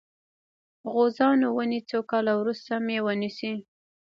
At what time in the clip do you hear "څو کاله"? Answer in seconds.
1.89-2.33